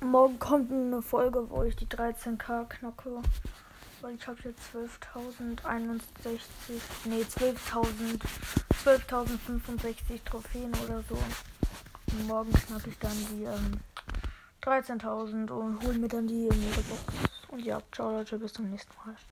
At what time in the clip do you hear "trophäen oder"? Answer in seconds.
10.24-11.02